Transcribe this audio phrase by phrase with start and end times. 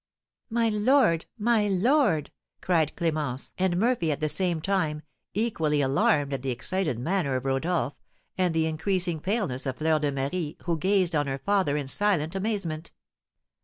[0.49, 1.27] "My lord!
[1.37, 5.03] My lord!" cried Clémence and Murphy at the same time,
[5.35, 7.93] equally alarmed at the excited manner of Rodolph,
[8.35, 12.33] and the increasing paleness of Fleur de Marie, who gazed on her father in silent
[12.33, 12.91] amazement.